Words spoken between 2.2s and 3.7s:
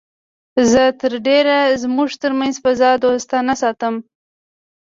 تر منځ فضا دوستانه